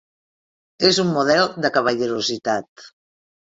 És 0.89 0.99
un 1.03 1.11
model 1.17 1.53
de 1.67 1.73
cavallerositat. 1.77 2.89